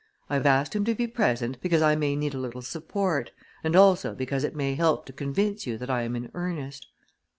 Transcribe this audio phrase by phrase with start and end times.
[0.31, 3.29] I have asked him to be present because I may need a little support,
[3.63, 6.87] and also because it may help to convince you that I am in earnest.